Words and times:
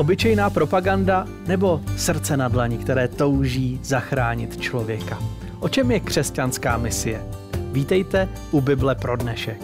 Obyčejná 0.00 0.50
propaganda 0.50 1.26
nebo 1.46 1.80
srdce 1.96 2.36
na 2.36 2.48
dlani, 2.48 2.78
které 2.78 3.08
touží 3.08 3.80
zachránit 3.82 4.60
člověka? 4.60 5.18
O 5.58 5.68
čem 5.68 5.90
je 5.90 6.00
křesťanská 6.00 6.76
misie? 6.76 7.22
Vítejte 7.72 8.28
u 8.50 8.60
Bible 8.60 8.94
pro 8.94 9.16
dnešek. 9.16 9.62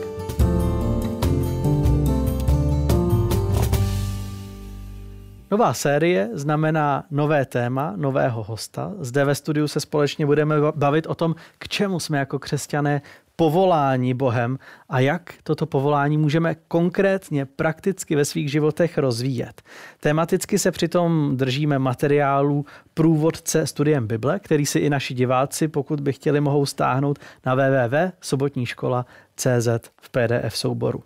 Nová 5.51 5.75
série 5.75 6.29
znamená 6.33 7.05
nové 7.11 7.45
téma, 7.45 7.93
nového 7.97 8.43
hosta. 8.43 8.93
Zde 9.01 9.25
ve 9.25 9.35
studiu 9.35 9.69
se 9.69 9.81
společně 9.81 10.27
budeme 10.27 10.55
bavit 10.75 11.07
o 11.07 11.15
tom, 11.15 11.35
k 11.59 11.69
čemu 11.69 12.01
jsme 12.01 12.19
jako 12.19 12.39
křesťané 12.39 13.03
povolání 13.37 14.15
Bohem 14.15 14.59
a 14.89 15.01
jak 15.01 15.35
toto 15.43 15.67
povolání 15.67 16.19
můžeme 16.19 16.57
konkrétně, 16.69 17.47
prakticky 17.47 18.17
ve 18.17 18.25
svých 18.25 18.51
životech 18.51 18.99
rozvíjet. 18.99 19.63
Tematicky 20.01 20.59
se 20.59 20.71
přitom 20.71 21.37
držíme 21.37 21.79
materiálu 21.79 22.67
průvodce 22.95 23.67
studiem 23.67 24.07
Bible, 24.07 24.39
který 24.39 24.67
si 24.67 24.79
i 24.79 24.91
naši 24.91 25.15
diváci, 25.15 25.69
pokud 25.69 26.01
by 26.01 26.13
chtěli, 26.13 26.41
mohou 26.41 26.67
stáhnout 26.67 27.19
na 27.47 27.55
www.sobotníškola.cz 27.55 29.69
v 30.01 30.11
PDF 30.11 30.57
souboru. 30.57 31.03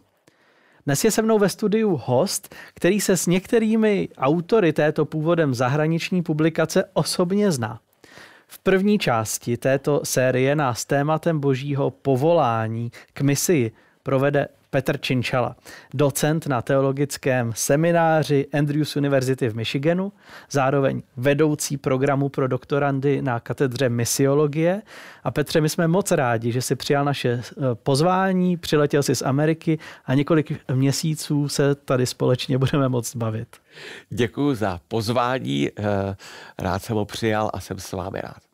Dnes 0.87 1.05
je 1.05 1.11
se 1.11 1.23
mnou 1.23 1.39
ve 1.39 1.49
studiu 1.49 2.01
host, 2.05 2.55
který 2.75 3.01
se 3.01 3.17
s 3.17 3.27
některými 3.27 4.09
autory 4.19 4.73
této 4.73 5.05
původem 5.05 5.55
zahraniční 5.55 6.23
publikace 6.23 6.85
osobně 6.93 7.53
zná. 7.53 7.81
V 8.53 8.59
první 8.59 8.99
části 8.99 9.57
této 9.57 10.01
série 10.05 10.57
nás 10.57 10.85
tématem 10.85 11.41
božího 11.41 11.91
povolání 11.91 12.93
k 13.13 13.21
misii 13.21 13.73
provede 14.03 14.49
Petr 14.71 14.99
Činčala, 14.99 15.57
docent 15.95 16.47
na 16.47 16.63
teologickém 16.63 17.53
semináři 17.55 18.47
Andrews 18.59 18.97
University 18.97 19.49
v 19.49 19.57
Michiganu, 19.57 20.13
zároveň 20.51 21.03
vedoucí 21.17 21.77
programu 21.77 22.29
pro 22.29 22.49
doktorandy 22.49 23.23
na 23.23 23.41
katedře 23.41 23.89
misiologie. 23.89 24.83
A 25.25 25.31
Petře, 25.31 25.61
my 25.61 25.69
jsme 25.69 25.89
moc 25.89 26.11
rádi, 26.11 26.53
že 26.53 26.63
si 26.63 26.77
přijal 26.77 27.05
naše 27.05 27.29
eh, 27.29 27.43
pozvání, 27.75 28.57
přiletěl 28.57 29.03
si 29.03 29.15
z 29.15 29.23
Ameriky 29.23 29.79
a 30.07 30.15
několik 30.15 30.53
měsíců 30.75 31.49
se 31.49 31.75
tady 31.75 32.07
společně 32.07 32.59
budeme 32.59 32.89
moc 32.89 33.17
bavit. 33.17 33.49
Děkuji 34.11 34.55
za 34.55 34.81
pozvání, 34.89 35.69
eh, 35.69 36.17
rád 36.59 36.83
jsem 36.83 36.97
ho 36.97 37.05
přijal 37.05 37.51
a 37.55 37.61
jsem 37.61 37.79
s 37.79 37.93
vámi 37.93 38.21
rád. 38.23 38.50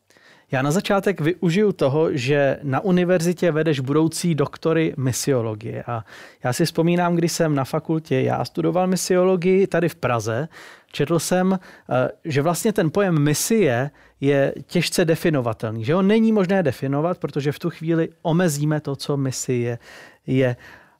Já 0.51 0.61
na 0.61 0.71
začátek 0.71 1.21
využiju 1.21 1.71
toho, 1.71 2.17
že 2.17 2.59
na 2.63 2.79
univerzitě 2.79 3.51
vedeš 3.51 3.79
budoucí 3.79 4.35
doktory 4.35 4.93
misiologie. 4.97 5.83
A 5.87 6.05
já 6.43 6.53
si 6.53 6.65
vzpomínám, 6.65 7.15
když 7.15 7.31
jsem 7.31 7.55
na 7.55 7.63
fakultě, 7.63 8.21
já 8.21 8.45
studoval 8.45 8.87
misiologii 8.87 9.67
tady 9.67 9.89
v 9.89 9.95
Praze, 9.95 10.47
četl 10.91 11.19
jsem, 11.19 11.59
eh, 11.89 12.09
že 12.25 12.41
vlastně 12.41 12.73
ten 12.73 12.91
pojem 12.91 13.23
misie 13.23 13.91
je 14.21 14.53
těžce 14.67 15.05
definovatelný, 15.05 15.85
že 15.85 15.93
ho 15.93 16.01
není 16.01 16.31
možné 16.31 16.63
definovat, 16.63 17.17
protože 17.17 17.51
v 17.51 17.59
tu 17.59 17.69
chvíli 17.69 18.09
omezíme 18.21 18.79
to, 18.79 18.95
co 18.95 19.17
misie 19.17 19.79
je. 20.27 20.55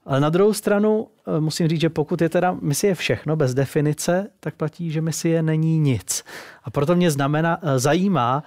Ale 0.06 0.20
na 0.20 0.30
druhou 0.30 0.54
stranu 0.54 1.08
eh, 1.28 1.39
musím 1.39 1.67
říct, 1.67 1.82
že 1.82 1.89
pokud 1.89 2.22
je 2.22 2.30
teda 2.30 2.58
misie 2.61 2.95
všechno 2.95 3.36
bez 3.36 3.54
definice, 3.54 4.28
tak 4.39 4.56
platí, 4.56 4.92
že 4.92 5.02
misie 5.02 5.44
není 5.44 5.80
nic. 5.80 6.23
A 6.64 6.70
proto 6.70 6.95
mě 6.95 7.11
znamená, 7.11 7.59
eh, 7.61 7.80
zajímá, 7.80 8.44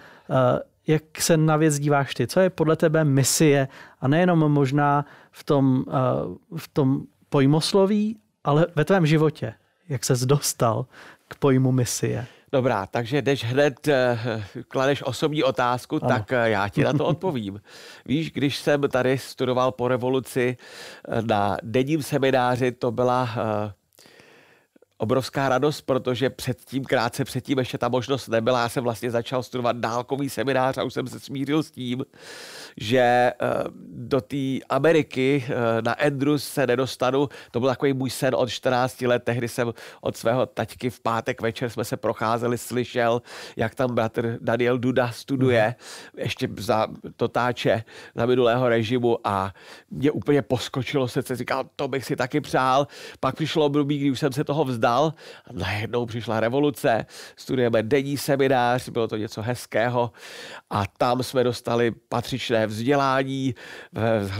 jak 0.86 1.02
se 1.20 1.36
na 1.36 1.56
věc 1.56 1.78
díváš 1.78 2.14
ty? 2.14 2.26
Co 2.26 2.40
je 2.40 2.50
podle 2.50 2.76
tebe 2.76 3.04
misie? 3.04 3.68
A 4.00 4.08
nejenom 4.08 4.52
možná 4.52 5.04
v 5.30 5.44
tom, 5.44 5.84
eh, 5.88 5.92
v 6.56 6.68
tom 6.68 7.02
pojmosloví, 7.28 8.18
ale 8.44 8.66
ve 8.76 8.84
tvém 8.84 9.06
životě. 9.06 9.54
Jak 9.88 10.04
ses 10.04 10.20
dostal 10.20 10.86
k 11.28 11.34
pojmu 11.36 11.72
misie? 11.72 12.26
Dobrá, 12.52 12.86
takže 12.86 13.22
jdeš 13.22 13.44
hned, 13.44 13.88
eh, 13.88 14.18
kladeš 14.68 15.02
osobní 15.02 15.42
otázku, 15.42 15.98
ano. 16.02 16.08
tak 16.08 16.32
eh, 16.32 16.50
já 16.50 16.68
ti 16.68 16.84
na 16.84 16.92
to 16.92 17.06
odpovím. 17.14 17.60
Víš, 18.06 18.32
když 18.32 18.56
jsem 18.56 18.80
tady 18.80 19.18
studoval 19.18 19.72
po 19.72 19.88
revoluci 19.88 20.56
na 21.26 21.56
denním 21.62 22.02
semináři, 22.02 22.72
to 22.72 22.90
byla 22.90 23.28
obrovská 25.00 25.48
radost, 25.48 25.80
protože 25.80 26.30
předtím, 26.30 26.84
krátce 26.84 27.24
předtím 27.24 27.58
ještě 27.58 27.78
ta 27.78 27.88
možnost 27.88 28.28
nebyla. 28.28 28.60
Já 28.60 28.68
jsem 28.68 28.84
vlastně 28.84 29.10
začal 29.10 29.42
studovat 29.42 29.76
dálkový 29.76 30.30
seminář 30.30 30.78
a 30.78 30.82
už 30.82 30.94
jsem 30.94 31.06
se 31.06 31.20
smířil 31.20 31.62
s 31.62 31.70
tím, 31.70 32.04
že 32.76 32.98
eh, 32.98 33.34
do 33.88 34.20
té 34.20 34.58
Ameriky 34.68 35.44
eh, 35.48 35.82
na 35.82 35.92
Andrews 35.92 36.44
se 36.44 36.66
nedostanu. 36.66 37.28
To 37.50 37.60
byl 37.60 37.68
takový 37.68 37.92
můj 37.92 38.10
sen 38.10 38.34
od 38.34 38.50
14 38.50 39.00
let. 39.00 39.22
Tehdy 39.24 39.48
jsem 39.48 39.72
od 40.00 40.16
svého 40.16 40.46
taťky 40.46 40.90
v 40.90 41.00
pátek 41.00 41.40
večer 41.40 41.70
jsme 41.70 41.84
se 41.84 41.96
procházeli, 41.96 42.58
slyšel, 42.58 43.22
jak 43.56 43.74
tam 43.74 43.94
bratr 43.94 44.38
Daniel 44.40 44.78
Duda 44.78 45.10
studuje, 45.10 45.74
mm. 46.14 46.20
ještě 46.20 46.48
za 46.58 46.86
totáče 47.16 47.84
za 48.14 48.26
minulého 48.26 48.68
režimu 48.68 49.18
a 49.24 49.54
mě 49.90 50.10
úplně 50.10 50.42
poskočilo 50.42 51.08
se, 51.08 51.22
se 51.22 51.36
říkal, 51.36 51.64
to 51.76 51.88
bych 51.88 52.04
si 52.04 52.16
taky 52.16 52.40
přál. 52.40 52.86
Pak 53.20 53.34
přišlo 53.34 53.64
období, 53.64 53.98
kdy 53.98 54.10
už 54.10 54.20
jsem 54.20 54.32
se 54.32 54.44
toho 54.44 54.64
vzdal 54.64 54.89
a 54.98 55.12
najednou 55.52 56.06
přišla 56.06 56.40
revoluce, 56.40 57.06
studujeme 57.36 57.82
denní 57.82 58.16
seminář, 58.16 58.88
bylo 58.88 59.08
to 59.08 59.16
něco 59.16 59.42
hezkého 59.42 60.10
a 60.70 60.84
tam 60.98 61.22
jsme 61.22 61.44
dostali 61.44 61.90
patřičné 62.08 62.66
vzdělání, 62.66 63.54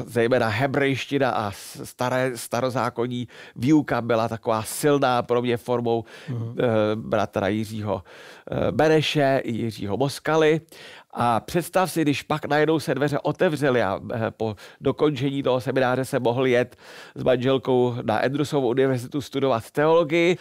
zejména 0.06 0.48
hebrejština 0.48 1.30
a 1.30 1.50
staré, 1.84 2.32
starozákonní 2.34 3.28
výuka 3.56 4.02
byla 4.02 4.28
taková 4.28 4.62
silná 4.62 5.22
pro 5.22 5.42
mě 5.42 5.56
formou 5.56 6.04
uh-huh. 6.30 6.54
bratra 6.94 7.48
Jiřího 7.48 8.02
eh, 8.50 8.72
Beneše 8.72 9.40
i 9.44 9.52
Jiřího 9.52 9.96
Moskaly. 9.96 10.60
A 11.12 11.40
představ 11.40 11.90
si, 11.90 12.02
když 12.02 12.22
pak 12.22 12.44
najednou 12.44 12.80
se 12.80 12.94
dveře 12.94 13.18
otevřely 13.18 13.82
a 13.82 14.00
eh, 14.14 14.30
po 14.30 14.56
dokončení 14.80 15.42
toho 15.42 15.60
semináře 15.60 16.04
se 16.04 16.20
mohl 16.20 16.46
jet 16.46 16.76
s 17.14 17.22
manželkou 17.22 17.94
na 18.02 18.18
Andrusovou 18.18 18.68
univerzitu 18.68 19.20
studovat 19.20 19.70
teologii 19.70 20.36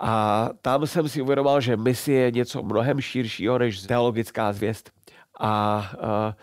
a 0.00 0.48
tam 0.62 0.86
jsem 0.86 1.08
si 1.08 1.22
uvědomoval, 1.22 1.60
že 1.60 1.76
misie 1.76 2.20
je 2.20 2.30
něco 2.30 2.62
mnohem 2.62 3.00
širšího 3.00 3.58
než 3.58 3.82
teologická 3.82 4.52
zvěst. 4.52 4.90
A, 5.40 5.90
a 6.00 6.36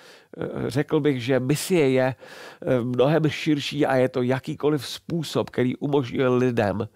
řekl 0.67 0.99
bych, 0.99 1.23
že 1.23 1.39
misie 1.39 1.89
je 1.89 2.15
eh, 2.15 2.81
mnohem 2.81 3.29
širší 3.29 3.85
a 3.85 3.95
je 3.95 4.09
to 4.09 4.21
jakýkoliv 4.21 4.87
způsob, 4.87 5.49
který 5.49 5.75
umožňuje 5.75 6.27
lidem 6.27 6.87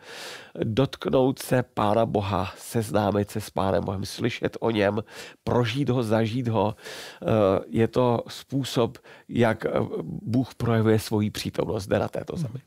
dotknout 0.63 1.39
se 1.39 1.63
Pána 1.63 2.05
Boha, 2.05 2.53
seznámit 2.57 3.31
se 3.31 3.41
s 3.41 3.49
Pánem 3.49 3.83
Bohem, 3.83 4.05
slyšet 4.05 4.57
o 4.59 4.71
něm, 4.71 5.03
prožít 5.43 5.89
ho, 5.89 6.03
zažít 6.03 6.47
ho. 6.47 6.75
Eh, 6.75 7.25
je 7.67 7.87
to 7.87 8.23
způsob, 8.27 8.97
jak 9.29 9.65
Bůh 10.03 10.55
projevuje 10.55 10.99
svoji 10.99 11.31
přítomnost 11.31 11.83
zde 11.83 11.99
na 11.99 12.07
této 12.07 12.37
zemi. 12.37 12.59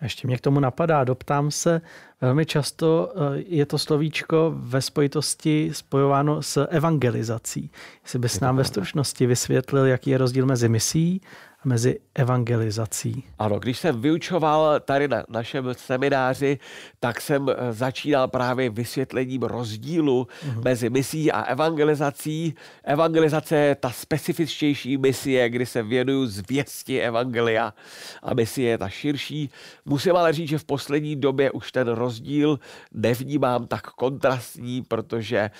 A 0.00 0.04
ještě 0.04 0.26
mě 0.26 0.36
k 0.36 0.40
tomu 0.40 0.60
napadá, 0.60 1.04
doptám 1.04 1.50
se, 1.50 1.80
velmi 2.20 2.46
často 2.46 3.12
eh, 3.16 3.42
je 3.46 3.66
to 3.66 3.78
slovíčko 3.78 4.52
ve 4.56 4.82
spojitosti 4.82 5.70
spojováno 5.72 6.42
s 6.42 6.66
evangelizací. 6.70 7.70
Jestli 8.02 8.18
bys 8.18 8.40
nám 8.40 8.56
ve 8.56 8.64
stručnosti 8.64 9.26
vysvětlil, 9.26 9.86
jaký 9.86 10.10
je 10.10 10.18
rozdíl 10.18 10.46
mezi 10.46 10.68
misí 10.68 11.20
mezi 11.66 11.98
evangelizací. 12.14 13.24
Ano, 13.38 13.58
když 13.58 13.78
jsem 13.78 14.00
vyučoval 14.00 14.80
tady 14.80 15.08
na 15.08 15.24
našem 15.28 15.74
semináři, 15.74 16.58
tak 17.00 17.20
jsem 17.20 17.48
eh, 17.48 17.72
začínal 17.72 18.28
právě 18.28 18.70
vysvětlením 18.70 19.42
rozdílu 19.42 20.28
uh-huh. 20.46 20.64
mezi 20.64 20.90
misí 20.90 21.32
a 21.32 21.40
evangelizací. 21.40 22.54
Evangelizace 22.84 23.56
je 23.56 23.74
ta 23.74 23.90
specifičtější 23.90 24.96
misie, 24.96 25.48
kdy 25.48 25.66
se 25.66 25.82
věnuju 25.82 26.26
zvěsti 26.26 27.00
evangelia 27.00 27.74
a 28.22 28.34
misie 28.34 28.70
je 28.70 28.78
ta 28.78 28.88
širší. 28.88 29.50
Musím 29.84 30.16
ale 30.16 30.32
říct, 30.32 30.48
že 30.48 30.58
v 30.58 30.64
poslední 30.64 31.16
době 31.16 31.50
už 31.50 31.72
ten 31.72 31.88
rozdíl 31.88 32.58
nevnímám 32.92 33.66
tak 33.66 33.82
kontrastní, 33.82 34.82
protože 34.82 35.50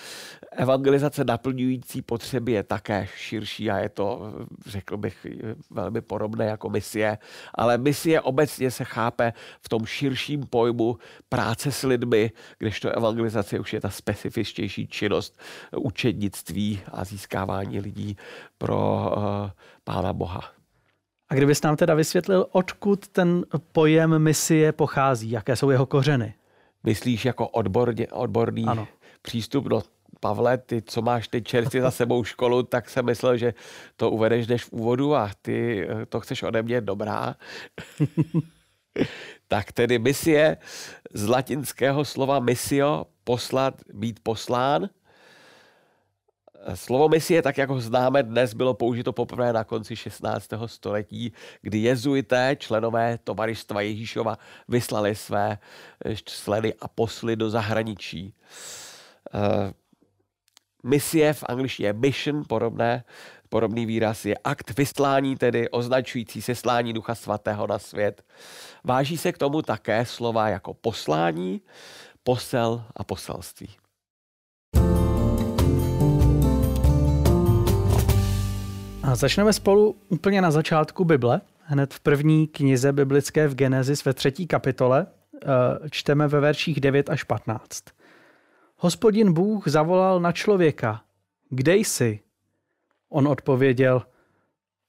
evangelizace 0.53 1.25
naplňující 1.25 2.03
potřeby 2.03 2.53
je 2.53 2.63
také 2.63 3.09
širší 3.17 3.71
a 3.71 3.79
je 3.79 3.89
to, 3.89 4.33
řekl 4.67 4.97
bych, 4.97 5.27
velmi 5.71 5.96
podobné 6.01 6.47
jako 6.47 6.71
misie, 6.71 7.19
ale 7.55 7.79
misie 7.79 8.21
obecně 8.21 8.71
se 8.71 8.85
chápe 8.85 9.33
v 9.61 9.69
tom 9.69 9.87
širším 9.87 10.47
pojmu 10.47 10.99
práce 11.29 11.73
s 11.73 11.83
lidmi, 11.83 12.31
kdežto 12.59 12.91
evangelizace 12.91 13.59
už 13.59 13.73
je 13.73 13.81
ta 13.81 13.91
specifičtější 13.91 14.87
činnost 14.87 15.41
učednictví 15.77 16.81
a 16.93 17.05
získávání 17.05 17.81
lidí 17.81 18.17
pro 18.59 19.13
uh, 19.17 19.23
Pána 19.85 20.13
Boha. 20.13 20.43
A 21.29 21.35
kdybys 21.35 21.63
nám 21.63 21.77
teda 21.77 21.95
vysvětlil, 21.95 22.47
odkud 22.53 23.09
ten 23.09 23.45
pojem 23.73 24.19
misie 24.19 24.73
pochází, 24.73 25.31
jaké 25.31 25.57
jsou 25.57 25.71
jeho 25.71 25.87
kořeny? 25.87 26.35
Myslíš 26.85 27.25
jako 27.25 27.49
odborně, 27.49 28.07
odborný 28.07 28.65
ano. 28.65 28.89
přístup? 29.23 29.67
No 29.67 29.83
Pavle, 30.27 30.59
ty, 30.59 30.83
co 30.83 31.03
máš 31.03 31.29
teď 31.29 31.45
čerstvě 31.45 31.83
za 31.83 31.91
sebou 31.91 32.25
školu, 32.25 32.63
tak 32.63 32.91
jsem 32.91 33.05
myslel, 33.07 33.37
že 33.37 33.55
to 33.97 34.11
uvedeš 34.11 34.47
než 34.47 34.65
v 34.65 34.73
úvodu 34.73 35.15
a 35.15 35.31
ty 35.43 35.87
eh, 35.89 36.07
to 36.07 36.21
chceš 36.21 36.43
ode 36.43 36.63
mě 36.63 36.81
dobrá. 36.81 37.35
tak 39.49 39.73
tedy 39.73 39.99
misie 39.99 40.57
z 41.15 41.29
latinského 41.29 42.05
slova 42.05 42.41
missio, 42.41 43.07
poslat, 43.25 43.75
být 43.95 44.21
poslán. 44.23 44.91
Slovo 46.75 47.09
misie, 47.09 47.43
tak 47.43 47.59
jak 47.59 47.71
ho 47.71 47.81
známe 47.81 48.23
dnes, 48.23 48.55
bylo 48.55 48.75
použito 48.75 49.13
poprvé 49.13 49.53
na 49.53 49.65
konci 49.65 49.97
16. 49.97 50.51
století, 50.67 51.33
kdy 51.63 51.79
jezuité, 51.79 52.57
členové 52.59 53.19
tovaristva 53.25 53.81
Ježíšova, 53.81 54.39
vyslali 54.69 55.15
své 55.15 55.59
členy 56.25 56.75
a 56.81 56.89
posly 56.89 57.37
do 57.37 57.51
zahraničí. 57.51 58.35
Misie 60.87 61.33
v 61.33 61.45
angličtině 61.49 61.93
mission, 61.93 62.43
podobné, 62.49 63.05
podobný 63.49 63.87
výraz 63.87 64.25
je 64.25 64.37
akt 64.45 64.79
vyslání, 64.79 65.37
tedy 65.37 65.69
označující 65.69 66.43
seslání 66.43 66.93
Ducha 66.93 67.15
Svatého 67.15 67.67
na 67.67 67.79
svět. 67.79 68.23
Váží 68.85 69.19
se 69.19 69.33
k 69.33 69.39
tomu 69.39 69.63
také 69.63 70.07
slova 70.07 70.49
jako 70.49 70.75
poslání, 70.75 71.61
posel 72.25 72.85
a 72.97 73.05
poselství. 73.05 73.69
A 79.03 79.15
začneme 79.15 79.53
spolu 79.53 79.97
úplně 80.09 80.43
na 80.43 80.51
začátku 80.51 81.05
Bible, 81.05 81.41
hned 81.61 81.95
v 81.95 82.01
první 82.01 82.47
knize 82.47 82.93
biblické 82.93 83.49
v 83.49 83.55
Genesis 83.55 84.05
ve 84.05 84.15
třetí 84.15 84.47
kapitole. 84.47 85.07
Eh, 85.43 85.49
čteme 85.91 86.29
ve 86.29 86.41
verších 86.41 86.81
9 86.81 87.11
až 87.11 87.25
15. 87.25 87.96
Hospodin 88.79 89.33
Bůh 89.33 89.69
zavolal 89.69 90.21
na 90.21 90.33
člověka. 90.33 91.03
Kde 91.51 91.77
jsi? 91.77 92.21
On 93.09 93.29
odpověděl, 93.29 94.03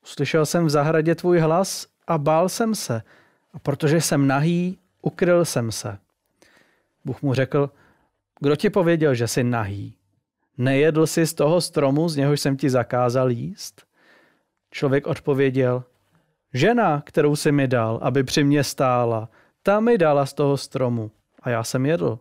slyšel 0.04 0.46
jsem 0.46 0.66
v 0.66 0.70
zahradě 0.70 1.16
tvůj 1.16 1.40
hlas 1.40 1.88
a 2.08 2.18
bál 2.18 2.50
jsem 2.50 2.76
se. 2.76 3.02
A 3.54 3.60
protože 3.60 4.02
jsem 4.02 4.28
nahý, 4.28 4.78
ukryl 5.02 5.46
jsem 5.46 5.72
se. 5.72 5.98
Bůh 7.06 7.22
mu 7.22 7.34
řekl, 7.34 7.70
kdo 8.40 8.56
ti 8.56 8.70
pověděl, 8.70 9.16
že 9.16 9.28
jsi 9.28 9.44
nahý? 9.44 9.94
Nejedl 10.58 11.08
jsi 11.08 11.28
z 11.28 11.34
toho 11.34 11.62
stromu, 11.62 12.10
z 12.10 12.16
něhož 12.16 12.40
jsem 12.40 12.58
ti 12.58 12.70
zakázal 12.70 13.32
jíst? 13.32 13.86
Člověk 14.72 15.08
odpověděl, 15.08 15.84
žena, 16.54 17.02
kterou 17.06 17.36
jsi 17.36 17.52
mi 17.52 17.68
dal, 17.68 18.00
aby 18.02 18.24
při 18.24 18.44
mě 18.44 18.64
stála, 18.64 19.30
ta 19.64 19.80
mi 19.80 19.98
dala 19.98 20.26
z 20.26 20.34
toho 20.34 20.58
stromu 20.58 21.12
a 21.42 21.50
já 21.50 21.64
jsem 21.64 21.86
jedl. 21.86 22.20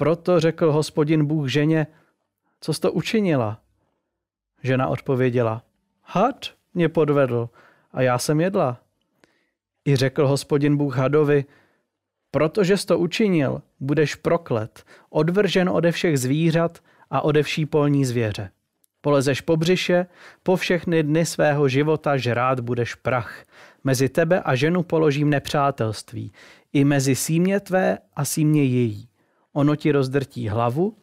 Proto 0.00 0.40
řekl 0.40 0.72
hospodin 0.72 1.24
Bůh 1.24 1.48
ženě, 1.48 1.86
co 2.60 2.72
jsi 2.72 2.80
to 2.80 2.92
učinila? 2.92 3.60
Žena 4.62 4.88
odpověděla, 4.88 5.62
had 6.02 6.46
mě 6.74 6.88
podvedl 6.88 7.48
a 7.92 8.02
já 8.02 8.18
jsem 8.18 8.40
jedla. 8.40 8.80
I 9.84 9.96
řekl 9.96 10.26
hospodin 10.26 10.76
Bůh 10.76 10.96
hadovi, 10.96 11.44
protože 12.30 12.76
jsi 12.76 12.86
to 12.86 12.98
učinil, 12.98 13.62
budeš 13.80 14.14
proklet, 14.14 14.84
odvržen 15.10 15.68
ode 15.68 15.92
všech 15.92 16.18
zvířat 16.18 16.78
a 17.10 17.20
ode 17.20 17.42
vší 17.42 17.66
polní 17.66 18.04
zvěře. 18.04 18.50
Polezeš 19.00 19.40
po 19.40 19.56
břiše, 19.56 20.06
po 20.42 20.56
všechny 20.56 21.02
dny 21.02 21.26
svého 21.26 21.68
života 21.68 22.16
žrát 22.16 22.60
budeš 22.60 22.94
prach. 22.94 23.44
Mezi 23.84 24.08
tebe 24.08 24.40
a 24.40 24.54
ženu 24.54 24.82
položím 24.82 25.30
nepřátelství, 25.30 26.32
i 26.72 26.84
mezi 26.84 27.14
símě 27.14 27.60
tvé 27.60 27.98
a 28.16 28.24
símě 28.24 28.64
její. 28.64 29.09
Ono 29.52 29.76
ti 29.76 29.92
rozdrtí 29.92 30.48
hlavu 30.48 30.94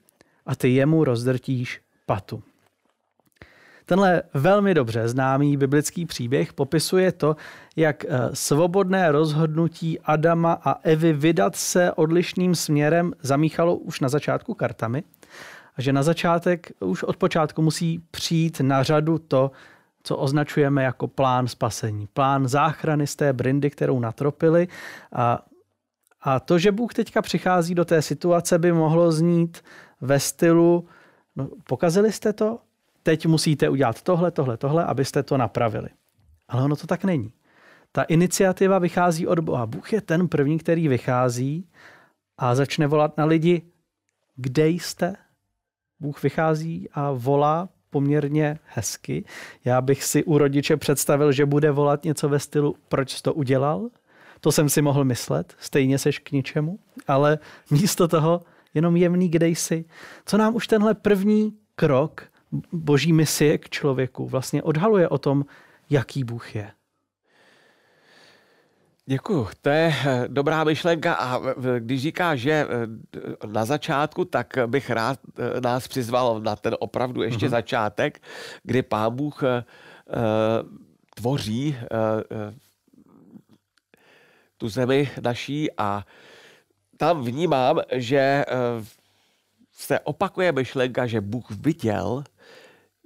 a 0.46 0.56
ty 0.56 0.70
jemu 0.70 1.04
rozdrtíš 1.04 1.82
patu. 2.06 2.44
Tenhle 3.86 4.24
velmi 4.34 4.74
dobře 4.74 5.08
známý 5.08 5.58
biblický 5.58 6.06
příběh 6.06 6.54
popisuje 6.54 7.12
to, 7.12 7.36
jak 7.76 8.06
eh, 8.06 8.10
svobodné 8.34 9.12
rozhodnutí 9.12 10.00
Adama 10.00 10.54
a 10.64 10.72
Evy 10.84 11.14
vydat 11.14 11.56
se 11.56 11.92
odlišným 11.92 12.56
směrem 12.56 13.14
zamíchalo 13.22 13.76
už 13.76 14.00
na 14.00 14.10
začátku 14.10 14.54
kartami 14.54 15.04
a 15.76 15.82
že 15.82 15.94
na 15.94 16.04
začátek 16.04 16.72
už 16.80 17.04
od 17.04 17.18
počátku 17.18 17.62
musí 17.62 18.04
přijít 18.12 18.60
na 18.60 18.84
řadu 18.84 19.18
to, 19.18 19.52
co 20.04 20.18
označujeme 20.18 20.84
jako 20.84 21.08
plán 21.08 21.48
spasení. 21.48 22.08
Plán 22.14 22.48
záchrany 22.48 23.08
z 23.08 23.16
té 23.16 23.34
brindy, 23.34 23.70
kterou 23.70 24.00
natropili. 24.00 24.68
A, 25.14 25.46
a 26.22 26.40
to, 26.40 26.60
že 26.60 26.72
Bůh 26.72 26.94
teďka 26.94 27.22
přichází 27.22 27.76
do 27.76 27.86
té 27.86 28.02
situace, 28.02 28.60
by 28.60 28.72
mohlo 28.72 29.12
znít 29.12 29.64
ve 30.02 30.20
stylu, 30.20 30.88
no, 31.36 31.50
pokazili 31.64 32.12
jste 32.12 32.34
to, 32.34 32.60
teď 33.04 33.26
musíte 33.26 33.70
udělat 33.70 34.02
tohle, 34.02 34.32
tohle, 34.32 34.58
tohle, 34.58 34.86
abyste 34.86 35.24
to 35.24 35.38
napravili. 35.38 35.90
Ale 36.48 36.64
ono 36.64 36.76
to 36.76 36.88
tak 36.88 37.04
není. 37.04 37.34
Ta 37.92 38.04
iniciativa 38.04 38.80
vychází 38.80 39.28
od 39.28 39.40
Boha. 39.40 39.66
Bůh 39.66 39.94
je 39.94 40.02
ten 40.02 40.28
první, 40.28 40.58
který 40.58 40.88
vychází 40.88 41.70
a 42.38 42.56
začne 42.56 42.88
volat 42.88 43.18
na 43.18 43.26
lidi, 43.26 43.62
kde 44.36 44.68
jste? 44.70 45.16
Bůh 46.00 46.24
vychází 46.24 46.90
a 46.94 47.12
volá 47.12 47.70
poměrně 47.90 48.60
hezky. 48.66 49.26
Já 49.66 49.82
bych 49.82 50.04
si 50.04 50.24
u 50.24 50.38
rodiče 50.38 50.78
představil, 50.78 51.32
že 51.32 51.46
bude 51.46 51.72
volat 51.72 52.04
něco 52.04 52.30
ve 52.30 52.40
stylu, 52.40 52.76
proč 52.88 53.12
jsi 53.12 53.24
to 53.24 53.34
udělal? 53.34 53.90
To 54.42 54.52
jsem 54.52 54.70
si 54.70 54.82
mohl 54.82 55.04
myslet, 55.04 55.56
stejně 55.60 55.98
seš 55.98 56.20
k 56.20 56.32
ničemu, 56.32 56.80
ale 57.08 57.40
místo 57.72 58.08
toho 58.08 58.42
jenom 58.74 58.96
jemný 58.96 59.30
kde 59.30 59.48
jsi. 59.48 59.86
Co 60.26 60.38
nám 60.38 60.56
už 60.56 60.68
tenhle 60.68 60.94
první 60.94 61.54
krok 61.76 62.24
boží 62.72 63.14
misie 63.14 63.58
k 63.58 63.70
člověku 63.70 64.28
vlastně 64.28 64.64
odhaluje 64.64 65.10
o 65.10 65.18
tom, 65.18 65.46
jaký 65.90 66.24
Bůh 66.24 66.56
je. 66.56 66.72
Děkuji, 69.10 69.48
to 69.62 69.70
je 69.70 69.96
eh, 70.06 70.26
dobrá 70.28 70.64
myšlenka 70.64 71.14
a 71.14 71.42
když 71.80 72.02
říká, 72.02 72.36
že 72.36 72.52
eh, 72.52 73.48
na 73.48 73.66
začátku, 73.66 74.26
tak 74.26 74.58
bych 74.66 74.90
rád 74.90 75.20
eh, 75.40 75.62
nás 75.62 75.88
přizval 75.88 76.42
na 76.42 76.56
ten 76.56 76.76
opravdu 76.80 77.22
ještě 77.22 77.46
uh-huh. 77.46 77.50
začátek, 77.50 78.22
kdy 78.64 78.82
Pán 78.82 79.16
Bůh 79.16 79.44
tvoří 81.16 81.76
tu 84.58 84.70
zemi 84.70 85.12
naší 85.22 85.70
a 85.78 86.06
tam 86.98 87.24
vnímám, 87.24 87.80
že 87.92 88.46
uh, 88.48 88.86
se 89.72 90.00
opakuje 90.00 90.52
myšlenka, 90.52 91.08
že 91.08 91.22
Bůh 91.22 91.52
viděl, 91.52 92.24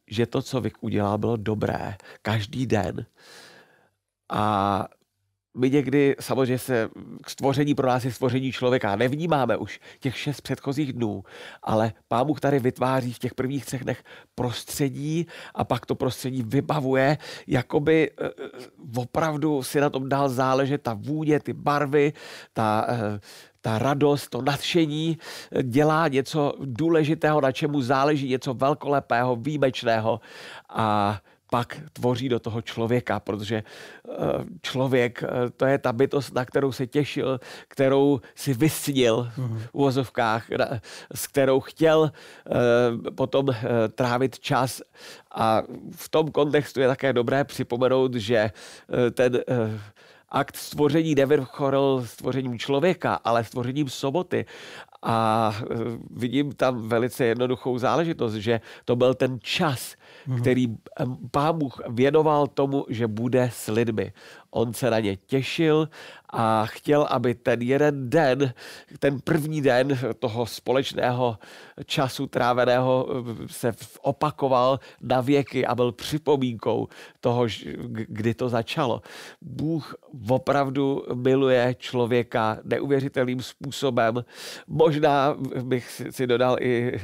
že 0.08 0.26
to, 0.26 0.42
co 0.42 0.62
Vik 0.62 0.84
udělal, 0.84 1.18
bylo 1.18 1.38
dobré 1.38 1.96
každý 2.22 2.66
den. 2.66 3.06
A 4.30 4.88
my 5.58 5.70
někdy 5.70 6.16
samozřejmě 6.20 6.58
se 6.58 6.90
k 7.24 7.30
stvoření 7.30 7.76
pro 7.76 7.88
nás 7.88 8.06
je 8.06 8.12
stvoření 8.12 8.52
člověka. 8.52 8.96
Nevnímáme 8.96 9.58
už 9.58 9.80
těch 10.00 10.18
šest 10.18 10.42
předchozích 10.42 10.94
dnů, 10.94 11.24
ale 11.64 11.94
Pán 12.08 12.28
Bůh 12.28 12.40
tady 12.40 12.60
vytváří 12.60 13.14
v 13.14 13.20
těch 13.20 13.34
prvních 13.34 13.66
třech 13.66 13.84
dnech 13.84 14.04
prostředí 14.36 15.28
a 15.54 15.64
pak 15.64 15.86
to 15.86 15.96
prostředí 15.96 16.44
vybavuje, 16.44 17.18
jakoby 17.48 18.12
eh, 18.12 18.30
opravdu 18.96 19.64
si 19.64 19.82
na 19.82 19.90
tom 19.90 20.10
dál 20.10 20.30
záležet 20.30 20.82
ta 20.82 20.94
vůně, 20.94 21.40
ty 21.40 21.54
barvy, 21.54 22.14
ta, 22.54 22.86
eh, 22.90 23.20
ta 23.62 23.80
radost, 23.80 24.30
to 24.30 24.42
nadšení 24.42 25.18
dělá 25.64 26.08
něco 26.08 26.54
důležitého, 26.60 27.42
na 27.42 27.52
čemu 27.52 27.82
záleží 27.82 28.30
něco 28.30 28.54
velkolepého, 28.54 29.36
výjimečného 29.36 30.20
a 30.70 31.20
pak 31.52 31.78
tvoří 31.94 32.30
do 32.30 32.40
toho 32.40 32.62
člověka, 32.62 33.20
protože 33.20 33.64
eh, 33.64 34.16
člověk, 34.62 35.24
eh, 35.24 35.50
to 35.58 35.66
je 35.66 35.78
ta 35.78 35.94
bytost, 35.94 36.34
na 36.34 36.46
kterou 36.46 36.72
se 36.72 36.88
těšil, 36.88 37.40
kterou 37.68 38.22
si 38.36 38.54
vysnil 38.54 39.32
v 39.38 39.70
uvozovkách, 39.72 40.46
s 41.16 41.28
kterou 41.28 41.60
chtěl 41.60 42.12
eh, 42.12 43.12
potom 43.12 43.48
trávit 43.96 44.40
čas. 44.40 44.82
A 45.32 45.64
v 45.96 46.10
tom 46.10 46.32
kontextu 46.32 46.80
je 46.80 46.88
také 46.88 47.14
dobré 47.14 47.44
připomenout, 47.44 48.14
že 48.16 48.52
ten 49.14 49.40
akt 50.30 50.56
stvoření 50.56 51.16
nevrcholil 51.16 52.04
stvořením 52.06 52.60
člověka, 52.60 53.20
ale 53.24 53.44
stvořením 53.44 53.90
soboty. 53.90 54.46
A 55.04 55.54
vidím 56.12 56.52
tam 56.52 56.88
velice 56.88 57.26
jednoduchou 57.26 57.78
záležitost, 57.78 58.34
že 58.34 58.62
to 58.86 58.96
byl 58.96 59.14
ten 59.14 59.40
čas, 59.42 59.96
Mhm. 60.28 60.42
který 60.42 60.68
pán 61.32 61.58
Bůh 61.58 61.82
věnoval 61.90 62.48
tomu, 62.48 62.86
že 62.90 63.08
bude 63.08 63.50
s 63.54 63.72
lidmi. 63.72 64.14
On 64.52 64.74
se 64.74 64.90
na 64.90 65.00
ně 65.00 65.18
těšil 65.18 65.90
a 66.30 66.66
chtěl, 66.66 67.08
aby 67.10 67.36
ten 67.36 67.62
jeden 67.62 68.10
den, 68.10 68.54
ten 69.00 69.20
první 69.22 69.62
den 69.62 70.00
toho 70.20 70.46
společného 70.46 71.38
času 71.86 72.28
tráveného 72.28 73.08
se 73.48 73.72
opakoval 74.02 74.80
na 75.02 75.22
věky 75.22 75.66
a 75.66 75.76
byl 75.76 75.92
připomínkou 75.92 76.88
toho, 77.20 77.48
kdy 78.08 78.34
to 78.34 78.50
začalo. 78.50 79.02
Bůh 79.42 79.96
opravdu 80.30 81.04
miluje 81.14 81.76
člověka 81.80 82.58
neuvěřitelným 82.64 83.42
způsobem. 83.42 84.26
Možná 84.68 85.36
bych 85.64 86.02
si 86.10 86.28
dodal 86.28 86.58
i 86.60 87.00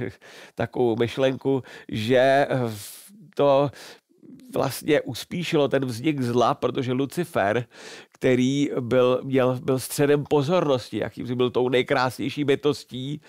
takovou 0.56 0.96
myšlenku, 0.96 1.64
že 1.88 2.48
to 3.36 3.70
vlastně 4.54 5.02
uspíšilo 5.02 5.68
ten 5.68 5.86
vznik 5.86 6.22
zla, 6.22 6.54
protože 6.54 6.94
Lucifer, 6.94 7.66
který 8.20 8.72
byl, 8.80 9.22
měl, 9.24 9.60
byl 9.64 9.80
středem 9.80 10.24
pozornosti, 10.24 10.98
jakým 10.98 11.38
byl 11.38 11.50
tou 11.50 11.70
nejkrásnější 11.70 12.44
bytostí. 12.44 13.22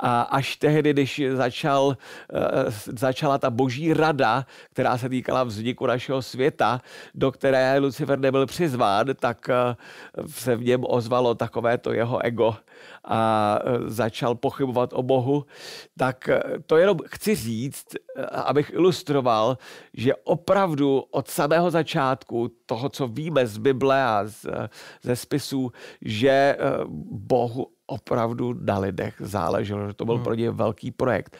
A 0.00 0.22
až 0.22 0.56
tehdy, 0.56 0.92
když 0.92 1.22
začal, 1.32 1.96
eh, 2.34 2.38
začala 2.86 3.38
ta 3.38 3.50
boží 3.50 3.92
rada, 3.92 4.46
která 4.72 4.98
se 4.98 5.08
týkala 5.08 5.44
vzniku 5.44 5.86
našeho 5.86 6.22
světa, 6.22 6.80
do 7.14 7.32
které 7.32 7.78
Lucifer 7.78 8.18
nebyl 8.18 8.46
přizván, 8.46 9.06
tak 9.20 9.48
eh, 9.48 9.76
se 10.26 10.56
v 10.56 10.64
něm 10.64 10.84
ozvalo 10.88 11.34
takové 11.34 11.78
to 11.78 11.92
jeho 11.92 12.24
ego 12.24 12.56
a 13.04 13.58
e, 13.64 13.90
začal 13.90 14.34
pochybovat 14.34 14.92
o 14.92 15.02
Bohu, 15.02 15.46
tak 15.98 16.28
to 16.66 16.76
jenom 16.76 16.98
chci 17.06 17.34
říct, 17.34 17.86
abych 18.30 18.70
ilustroval, 18.70 19.58
že 19.94 20.14
opravdu 20.14 21.04
od 21.10 21.28
samého 21.28 21.70
začátku 21.70 22.50
toho, 22.66 22.88
co 22.88 23.08
víme 23.08 23.46
z 23.46 23.58
Bible 23.58 24.04
a 24.04 24.21
z, 24.26 24.46
ze 25.02 25.16
spisů, 25.16 25.72
že 26.02 26.56
Bohu 27.10 27.66
opravdu 27.86 28.54
na 28.60 28.78
lidech 28.78 29.14
záleželo, 29.18 29.86
že 29.86 29.94
to 29.94 30.04
byl 30.04 30.14
hmm. 30.14 30.24
pro 30.24 30.34
ně 30.34 30.50
velký 30.50 30.90
projekt. 30.90 31.36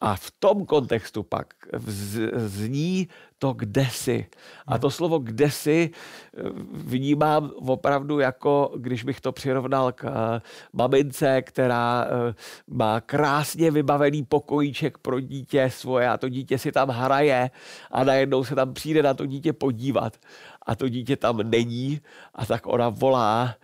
A 0.00 0.16
v 0.16 0.30
tom 0.38 0.66
kontextu 0.66 1.22
pak 1.22 1.54
zní 2.34 3.08
to 3.38 3.52
kdesi. 3.52 4.26
A 4.66 4.78
to 4.78 4.90
slovo 4.90 5.18
kdesi 5.18 5.90
eh, 5.90 6.42
vnímám 6.72 7.50
opravdu 7.66 8.18
jako, 8.18 8.72
když 8.76 9.04
bych 9.04 9.20
to 9.20 9.32
přirovnal 9.32 9.92
k 9.92 10.04
eh, 10.04 10.40
mamince, 10.72 11.42
která 11.42 12.06
eh, 12.06 12.34
má 12.66 13.00
krásně 13.00 13.70
vybavený 13.70 14.24
pokojíček 14.24 14.98
pro 14.98 15.20
dítě 15.20 15.70
svoje 15.70 16.08
a 16.08 16.16
to 16.16 16.28
dítě 16.28 16.58
si 16.58 16.72
tam 16.72 16.88
hraje 16.88 17.50
a 17.90 18.04
najednou 18.04 18.44
se 18.44 18.54
tam 18.54 18.74
přijde 18.74 19.02
na 19.02 19.14
to 19.14 19.26
dítě 19.26 19.52
podívat 19.52 20.16
a 20.68 20.74
to 20.74 20.88
dítě 20.88 21.16
tam 21.16 21.36
není 21.36 22.00
a 22.34 22.46
tak 22.46 22.66
ona 22.66 22.88
volá 22.88 23.54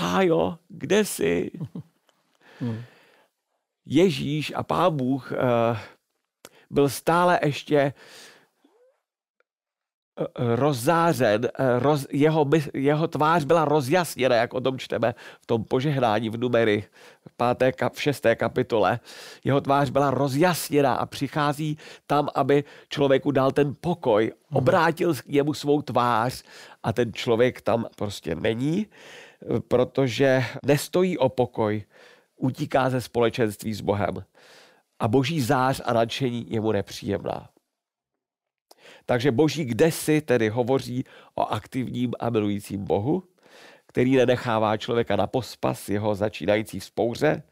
Pájo, 0.00 0.58
kde 0.68 1.04
jsi? 1.04 1.50
Hmm. 2.60 2.82
Ježíš 3.86 4.52
a 4.56 4.62
Pán 4.62 4.96
Bůh 4.96 5.32
uh, 5.32 5.38
byl 6.70 6.88
stále 6.88 7.40
ještě 7.44 7.76
eh, 7.76 7.94
rozzářen, 10.36 11.48
roz, 11.78 12.06
jeho, 12.10 12.50
jeho 12.74 13.08
tvář 13.08 13.44
byla 13.44 13.64
rozjasněna, 13.64 14.36
jak 14.36 14.54
o 14.54 14.60
tom 14.60 14.78
čteme 14.78 15.14
v 15.40 15.46
tom 15.46 15.64
požehnání 15.64 16.30
v 16.30 16.36
numery 16.36 16.84
páté, 17.40 17.72
v 17.92 18.02
šesté 18.02 18.36
kapitole. 18.36 19.00
Jeho 19.44 19.60
tvář 19.60 19.90
byla 19.90 20.10
rozjasněna 20.10 20.94
a 20.94 21.06
přichází 21.06 21.78
tam, 22.06 22.28
aby 22.34 22.64
člověku 22.88 23.30
dal 23.30 23.52
ten 23.52 23.72
pokoj, 23.80 24.24
mhm. 24.24 24.56
obrátil 24.56 25.14
k 25.14 25.26
němu 25.26 25.54
svou 25.54 25.82
tvář 25.82 26.44
a 26.82 26.92
ten 26.92 27.12
člověk 27.12 27.60
tam 27.60 27.86
prostě 27.96 28.34
není, 28.34 28.86
protože 29.68 30.44
nestojí 30.64 31.18
o 31.18 31.28
pokoj, 31.28 31.84
utíká 32.36 32.90
ze 32.90 33.00
společenství 33.00 33.74
s 33.74 33.80
Bohem 33.80 34.24
a 35.00 35.08
boží 35.08 35.40
zář 35.40 35.80
a 35.84 35.92
nadšení 35.92 36.46
je 36.48 36.60
mu 36.60 36.72
nepříjemná. 36.72 37.48
Takže 39.06 39.32
boží 39.32 39.64
kdesi 39.64 40.20
tedy 40.20 40.48
hovoří 40.48 41.04
o 41.34 41.46
aktivním 41.46 42.12
a 42.20 42.30
milujícím 42.30 42.84
Bohu, 42.84 43.22
který 43.90 44.16
nenechává 44.16 44.76
člověka 44.76 45.16
na 45.16 45.26
pospas 45.26 45.88
jeho 45.88 46.14
začínající 46.14 46.80
vzpouře. 46.80 47.42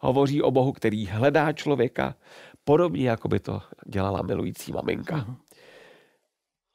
Hovoří 0.00 0.42
o 0.42 0.50
Bohu, 0.50 0.72
který 0.72 1.06
hledá 1.06 1.52
člověka, 1.52 2.14
podobně 2.64 3.08
jako 3.10 3.28
by 3.28 3.40
to 3.40 3.62
dělala 3.86 4.22
milující 4.22 4.72
maminka, 4.72 5.16
uh-huh. 5.16 5.34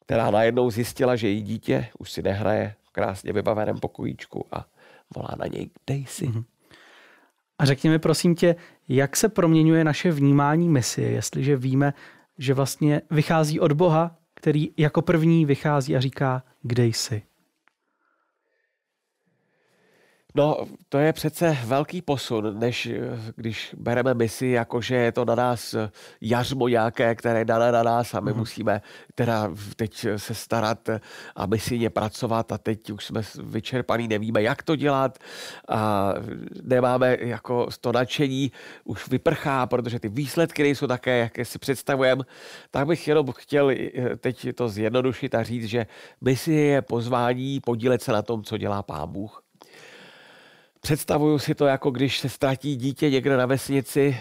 která 0.06 0.32
najednou 0.32 0.72
zjistila, 0.72 1.16
že 1.16 1.28
její 1.28 1.42
dítě 1.42 1.88
už 2.00 2.12
si 2.12 2.22
nehraje 2.22 2.76
v 2.84 2.92
krásně 2.92 3.34
vybaveném 3.34 3.80
pokojíčku 3.80 4.46
a 4.52 4.66
volá 5.16 5.36
na 5.40 5.48
něj, 5.48 5.70
dej 5.88 6.06
si. 6.06 6.26
Uh-huh. 6.26 6.44
A 7.60 7.66
řekni 7.66 7.90
mi 7.90 8.00
prosím 8.00 8.36
tě, 8.36 8.56
jak 8.88 9.16
se 9.16 9.30
proměňuje 9.30 9.84
naše 9.84 10.12
vnímání 10.12 10.70
misie, 10.70 11.12
jestliže 11.12 11.58
víme, 11.58 11.94
že 12.38 12.54
vlastně 12.54 13.02
vychází 13.12 13.60
od 13.60 13.72
Boha, 13.72 14.16
který 14.34 14.70
jako 14.78 15.02
první 15.02 15.46
vychází 15.46 15.96
a 15.96 16.00
říká, 16.00 16.44
kde 16.62 16.86
jsi. 16.86 17.22
No, 20.38 20.58
to 20.90 20.98
je 20.98 21.14
přece 21.14 21.58
velký 21.66 22.02
posun, 22.02 22.60
než 22.60 22.86
eh, 22.86 23.00
když 23.36 23.76
bereme 23.78 24.14
misi, 24.14 24.48
jakože 24.48 24.96
je 24.96 25.12
to 25.12 25.26
na 25.26 25.36
nás 25.36 25.74
eh, 25.74 25.92
jařmo 26.22 26.68
nějaké, 26.68 27.16
které 27.16 27.40
je 27.40 27.46
dané 27.46 27.72
na 27.72 27.84
nás 27.84 28.14
a 28.14 28.20
my 28.20 28.32
mm. 28.32 28.38
musíme 28.38 28.82
teda 29.16 29.52
teď 29.76 30.08
se 30.18 30.36
starat 30.36 30.90
a 31.36 31.46
misijně 31.46 31.90
pracovat 31.90 32.52
a 32.52 32.58
teď 32.58 32.90
už 32.90 33.06
jsme 33.06 33.22
vyčerpaný, 33.44 34.08
nevíme, 34.08 34.42
jak 34.42 34.64
to 34.64 34.76
dělat 34.76 35.18
a 35.70 36.14
nemáme 36.64 37.18
jako 37.20 37.68
to 37.82 37.92
nadšení, 37.92 38.52
už 38.84 39.08
vyprchá, 39.08 39.68
protože 39.68 40.00
ty 40.00 40.10
výsledky 40.10 40.64
nejsou 40.64 40.88
také, 40.88 41.18
jaké 41.18 41.46
si 41.46 41.60
představujeme, 41.60 42.24
tak 42.72 42.88
bych 42.88 43.08
jenom 43.08 43.32
chtěl 43.32 43.70
eh, 43.70 44.16
teď 44.18 44.48
to 44.56 44.70
zjednodušit 44.70 45.36
a 45.36 45.44
říct, 45.44 45.66
že 45.66 45.86
misie 46.22 46.62
je 46.62 46.82
pozvání 46.82 47.60
podílet 47.60 48.02
se 48.02 48.12
na 48.12 48.22
tom, 48.22 48.44
co 48.44 48.58
dělá 48.58 48.84
Pán 48.84 49.12
Bůh 49.12 49.45
Představuju 50.86 51.40
si 51.40 51.56
to, 51.56 51.66
jako 51.66 51.92
když 51.92 52.20
se 52.20 52.30
ztratí 52.30 52.76
dítě 52.76 53.10
někde 53.10 53.38
na 53.38 53.46
vesnici, 53.46 54.18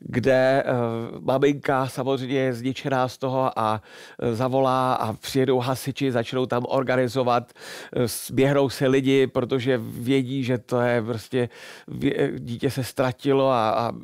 kde 0.00 0.64
uh, 0.64 1.24
maminka 1.24 1.88
samozřejmě 1.88 2.38
je 2.38 2.54
zničená 2.54 3.08
z 3.08 3.18
toho 3.18 3.58
a 3.58 3.82
uh, 4.22 4.34
zavolá 4.34 4.94
a 4.94 5.12
přijedou 5.12 5.58
hasiči, 5.58 6.12
začnou 6.12 6.46
tam 6.46 6.66
organizovat, 6.68 7.52
uh, 7.96 8.02
běhnou 8.32 8.68
se 8.68 8.86
lidi, 8.86 9.26
protože 9.26 9.80
vědí, 9.82 10.44
že 10.44 10.58
to 10.58 10.80
je 10.80 11.02
prostě, 11.02 11.48
vě, 11.88 12.32
dítě 12.38 12.70
se 12.70 12.84
ztratilo 12.84 13.50
a, 13.50 13.70
a 13.70 13.90
uh, 13.90 14.02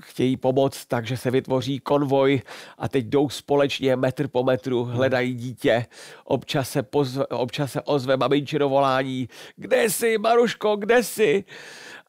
chtějí 0.00 0.36
pomoct, 0.36 0.84
takže 0.84 1.16
se 1.16 1.30
vytvoří 1.30 1.78
konvoj 1.78 2.42
a 2.78 2.88
teď 2.88 3.04
jdou 3.06 3.28
společně 3.28 3.96
metr 3.96 4.28
po 4.28 4.44
metru, 4.44 4.84
hledají 4.84 5.34
dítě, 5.34 5.86
občas 6.24 6.70
se, 6.70 6.82
pozve, 6.82 7.26
občas 7.26 7.72
se 7.72 7.80
ozve 7.80 8.16
maminčino 8.16 8.68
volání, 8.68 9.28
kde 9.56 9.84
jsi, 9.84 10.18
Maruško, 10.18 10.76
kde 10.76 11.02
jsi? 11.02 11.15
Si 11.16 11.44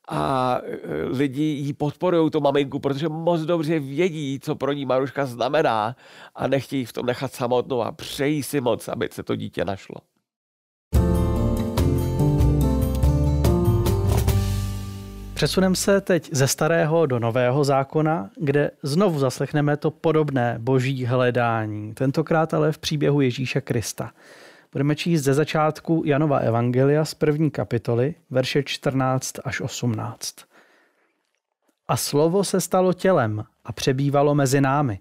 a 0.07 0.59
e, 0.63 0.77
lidi 1.17 1.43
jí 1.43 1.73
podporují 1.73 2.31
tu 2.31 2.39
maminku, 2.41 2.79
protože 2.79 3.09
moc 3.09 3.41
dobře 3.41 3.79
vědí, 3.79 4.39
co 4.39 4.55
pro 4.55 4.73
ní 4.73 4.85
Maruška 4.85 5.25
znamená 5.25 5.95
a 6.35 6.47
nechtějí 6.47 6.85
v 6.85 6.93
tom 6.93 7.05
nechat 7.05 7.33
samotnou 7.33 7.81
a 7.81 7.91
přejí 7.91 8.43
si 8.43 8.61
moc, 8.61 8.87
aby 8.87 9.09
se 9.11 9.23
to 9.23 9.35
dítě 9.35 9.65
našlo. 9.65 9.95
Přesuneme 15.33 15.75
se 15.75 16.01
teď 16.01 16.29
ze 16.31 16.47
starého 16.47 17.05
do 17.05 17.19
nového 17.19 17.63
zákona, 17.63 18.29
kde 18.37 18.71
znovu 18.83 19.19
zaslechneme 19.19 19.77
to 19.77 19.91
podobné 19.91 20.55
boží 20.59 21.05
hledání, 21.05 21.93
tentokrát 21.93 22.53
ale 22.53 22.71
v 22.71 22.77
příběhu 22.77 23.21
Ježíše 23.21 23.61
Krista. 23.61 24.11
Budeme 24.77 24.96
číst 24.96 25.22
ze 25.22 25.34
začátku 25.34 26.03
Janova 26.05 26.38
Evangelia 26.38 27.05
z 27.05 27.13
první 27.13 27.51
kapitoly, 27.51 28.15
verše 28.29 28.63
14 28.63 29.34
až 29.43 29.62
18. 29.62 30.36
A 31.88 31.98
slovo 31.98 32.43
se 32.43 32.62
stalo 32.62 32.93
tělem 32.93 33.43
a 33.65 33.72
přebývalo 33.72 34.36
mezi 34.36 34.62
námi. 34.62 35.00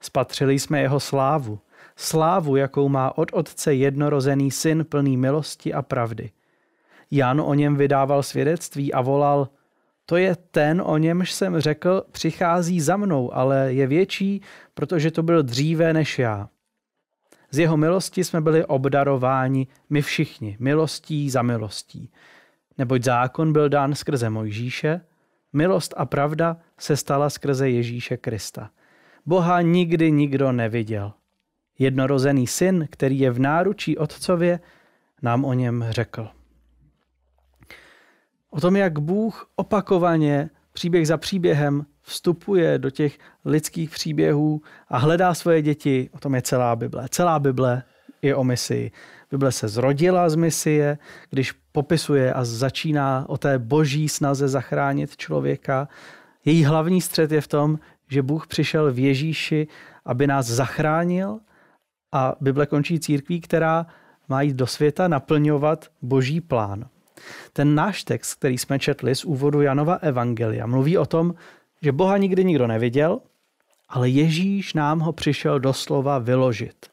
Spatřili 0.00 0.58
jsme 0.58 0.80
jeho 0.80 1.00
slávu, 1.00 1.58
slávu, 1.96 2.56
jakou 2.56 2.88
má 2.88 3.18
od 3.18 3.28
otce 3.32 3.74
jednorozený 3.74 4.50
syn 4.50 4.84
plný 4.88 5.16
milosti 5.16 5.74
a 5.74 5.82
pravdy. 5.82 6.30
Jan 7.10 7.40
o 7.40 7.54
něm 7.54 7.76
vydával 7.76 8.22
svědectví 8.22 8.92
a 8.92 9.00
volal, 9.00 9.48
to 10.06 10.16
je 10.16 10.36
ten, 10.50 10.82
o 10.86 10.98
němž 10.98 11.32
jsem 11.32 11.60
řekl, 11.60 12.04
přichází 12.10 12.80
za 12.80 12.96
mnou, 12.96 13.34
ale 13.34 13.72
je 13.72 13.86
větší, 13.86 14.42
protože 14.74 15.10
to 15.10 15.22
byl 15.22 15.42
dříve 15.42 15.92
než 15.92 16.18
já. 16.18 16.48
Z 17.54 17.58
jeho 17.58 17.76
milosti 17.76 18.24
jsme 18.24 18.40
byli 18.40 18.64
obdarováni 18.64 19.66
my 19.90 20.02
všichni, 20.02 20.56
milostí 20.60 21.30
za 21.30 21.42
milostí. 21.42 22.10
Neboť 22.78 23.02
zákon 23.02 23.52
byl 23.52 23.68
dán 23.68 23.94
skrze 23.94 24.30
Mojžíše, 24.30 25.00
milost 25.52 25.94
a 25.96 26.06
pravda 26.06 26.56
se 26.78 26.96
stala 26.96 27.30
skrze 27.30 27.70
Ježíše 27.70 28.16
Krista. 28.16 28.70
Boha 29.26 29.60
nikdy 29.60 30.12
nikdo 30.12 30.52
neviděl. 30.52 31.12
Jednorozený 31.78 32.46
syn, 32.46 32.88
který 32.90 33.18
je 33.18 33.30
v 33.30 33.38
náručí 33.38 33.98
otcově, 33.98 34.60
nám 35.22 35.44
o 35.44 35.52
něm 35.52 35.86
řekl. 35.90 36.28
O 38.50 38.60
tom, 38.60 38.76
jak 38.76 38.98
Bůh 38.98 39.50
opakovaně 39.56 40.50
příběh 40.72 41.06
za 41.06 41.16
příběhem 41.16 41.86
vstupuje 42.04 42.78
do 42.78 42.90
těch 42.90 43.18
lidských 43.44 43.90
příběhů 43.90 44.62
a 44.88 44.98
hledá 44.98 45.34
svoje 45.34 45.62
děti. 45.62 46.10
O 46.12 46.18
tom 46.18 46.34
je 46.34 46.42
celá 46.42 46.76
Bible. 46.76 47.08
Celá 47.10 47.38
Bible 47.38 47.82
je 48.22 48.34
o 48.34 48.44
misii. 48.44 48.90
Bible 49.30 49.52
se 49.52 49.68
zrodila 49.68 50.28
z 50.28 50.34
misie, 50.34 50.98
když 51.30 51.52
popisuje 51.72 52.32
a 52.32 52.44
začíná 52.44 53.24
o 53.28 53.38
té 53.38 53.58
boží 53.58 54.08
snaze 54.08 54.48
zachránit 54.48 55.16
člověka. 55.16 55.88
Její 56.44 56.64
hlavní 56.64 57.00
střed 57.00 57.32
je 57.32 57.40
v 57.40 57.48
tom, 57.48 57.78
že 58.08 58.22
Bůh 58.22 58.46
přišel 58.46 58.92
v 58.92 58.98
Ježíši, 58.98 59.68
aby 60.04 60.26
nás 60.26 60.46
zachránil 60.46 61.38
a 62.12 62.36
Bible 62.40 62.66
končí 62.66 63.00
církví, 63.00 63.40
která 63.40 63.86
má 64.28 64.42
jít 64.42 64.56
do 64.56 64.66
světa 64.66 65.08
naplňovat 65.08 65.88
boží 66.02 66.40
plán. 66.40 66.88
Ten 67.52 67.74
náš 67.74 68.04
text, 68.04 68.34
který 68.34 68.58
jsme 68.58 68.78
četli 68.78 69.14
z 69.14 69.24
úvodu 69.24 69.60
Janova 69.60 69.94
Evangelia, 69.94 70.66
mluví 70.66 70.98
o 70.98 71.06
tom, 71.06 71.34
že 71.82 71.92
Boha 71.92 72.18
nikdy 72.18 72.44
nikdo 72.44 72.66
neviděl, 72.66 73.20
ale 73.88 74.08
Ježíš 74.08 74.74
nám 74.74 75.00
ho 75.00 75.12
přišel 75.12 75.60
doslova 75.60 76.18
vyložit. 76.18 76.86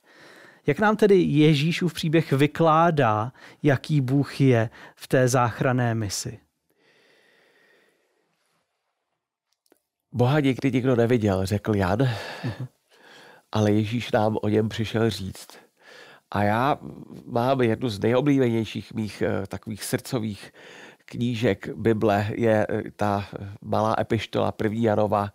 Jak 0.67 0.79
nám 0.79 0.95
tedy 0.95 1.15
Ježíšův 1.15 1.93
příběh 1.93 2.31
vykládá, 2.31 3.31
jaký 3.63 4.01
Bůh 4.01 4.41
je 4.41 4.69
v 4.95 5.07
té 5.07 5.27
záchrané 5.27 5.95
misi? 5.95 6.39
Boha 10.11 10.39
nikdy 10.39 10.71
nikdo 10.71 10.95
neviděl, 10.95 11.45
řekl 11.45 11.75
Jan, 11.75 11.99
uh-huh. 11.99 12.67
ale 13.51 13.71
Ježíš 13.71 14.11
nám 14.11 14.37
o 14.41 14.47
něm 14.47 14.69
přišel 14.69 15.09
říct. 15.09 15.47
A 16.31 16.43
já 16.43 16.77
mám 17.25 17.61
jednu 17.61 17.89
z 17.89 17.99
nejoblíbenějších 17.99 18.93
mých 18.93 19.23
uh, 19.25 19.45
takových 19.45 19.83
srdcových 19.83 20.51
knížek 21.11 21.69
Bible, 21.75 22.27
je 22.35 22.67
uh, 22.67 22.81
ta 22.95 23.27
malá 23.61 23.95
epištola 23.99 24.51
první 24.51 24.83
Janova, 24.83 25.29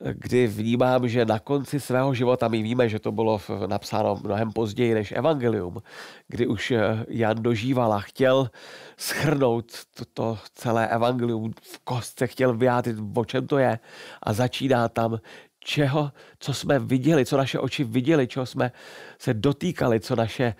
kdy 0.00 0.46
vnímám, 0.46 1.08
že 1.08 1.24
na 1.24 1.38
konci 1.38 1.80
svého 1.80 2.14
života, 2.14 2.48
my 2.48 2.62
víme, 2.62 2.88
že 2.88 2.98
to 2.98 3.12
bylo 3.12 3.40
napsáno 3.66 4.20
mnohem 4.24 4.52
později 4.52 4.94
než 4.94 5.12
Evangelium, 5.12 5.82
kdy 6.28 6.46
už 6.46 6.70
eh, 6.70 7.04
Jan 7.08 7.42
dožíval 7.42 7.92
a 7.92 8.00
chtěl 8.00 8.50
schrnout 8.96 9.72
to, 9.94 10.04
to 10.04 10.38
celé 10.54 10.88
Evangelium 10.88 11.52
v 11.62 11.78
kostce, 11.84 12.26
chtěl 12.26 12.56
vyjádřit, 12.56 12.96
o 13.14 13.24
čem 13.24 13.46
to 13.46 13.58
je 13.58 13.78
a 14.22 14.32
začíná 14.32 14.88
tam 14.88 15.18
čeho, 15.64 16.12
co 16.38 16.54
jsme 16.54 16.78
viděli, 16.78 17.26
co 17.26 17.36
naše 17.36 17.58
oči 17.58 17.84
viděli, 17.84 18.26
čeho 18.26 18.46
jsme 18.46 18.72
se 19.18 19.34
dotýkali, 19.34 20.00
co 20.00 20.16
naše 20.16 20.54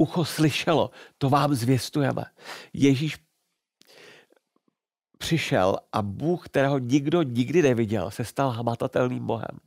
ucho 0.00 0.24
slyšelo, 0.24 0.90
to 1.18 1.28
vám 1.28 1.54
zvěstujeme. 1.54 2.24
Ježíš 2.72 3.18
přišel 5.18 5.76
a 5.92 6.02
Bůh, 6.02 6.48
kterého 6.48 6.78
nikdo 6.78 7.22
nikdy 7.22 7.62
neviděl, 7.62 8.10
se 8.10 8.24
stal 8.24 8.50
hmatatelným 8.50 9.26
Bohem. 9.26 9.60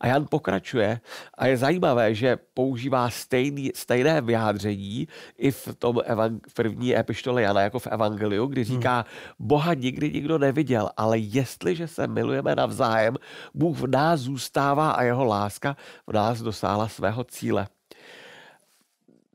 A 0.00 0.06
Jan 0.06 0.26
pokračuje 0.30 1.00
a 1.38 1.46
je 1.46 1.56
zajímavé, 1.56 2.14
že 2.14 2.38
používá 2.54 3.10
stejný, 3.10 3.70
stejné 3.74 4.20
vyjádření 4.20 5.08
i 5.38 5.50
v 5.50 5.68
tom 5.78 5.96
evang- 5.96 6.40
v 6.48 6.54
první 6.54 6.96
epištole 6.96 7.42
Jana 7.42 7.60
jako 7.60 7.78
v 7.78 7.86
Evangeliu, 7.86 8.46
kdy 8.46 8.64
hmm. 8.64 8.76
říká, 8.76 9.04
Boha 9.38 9.74
nikdy 9.74 10.10
nikdo 10.12 10.38
neviděl, 10.38 10.90
ale 10.96 11.18
jestliže 11.18 11.88
se 11.88 12.06
milujeme 12.06 12.54
navzájem, 12.54 13.16
Bůh 13.54 13.78
v 13.78 13.86
nás 13.86 14.20
zůstává 14.20 14.90
a 14.90 15.02
jeho 15.02 15.24
láska 15.24 15.76
v 16.06 16.12
nás 16.12 16.42
dosáhla 16.42 16.88
svého 16.88 17.24
cíle. 17.24 17.68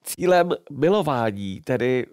Cílem 0.03 0.49
milování, 0.71 1.61
tedy 1.61 2.05